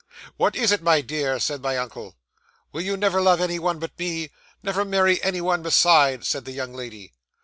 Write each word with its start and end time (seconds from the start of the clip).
'"What 0.35 0.55
is 0.55 0.71
it, 0.71 0.81
my 0.81 1.01
dear?" 1.01 1.39
said 1.39 1.61
my 1.61 1.77
uncle. 1.77 2.15
'"Will 2.71 2.81
you 2.81 2.97
never 2.97 3.21
love 3.21 3.39
any 3.39 3.59
one 3.59 3.77
but 3.77 3.99
me 3.99 4.31
never 4.63 4.83
marry 4.83 5.21
any 5.21 5.41
one 5.41 5.61
beside?" 5.61 6.25
said 6.25 6.43
the 6.43 6.51
young 6.53 6.73
lady. 6.73 7.13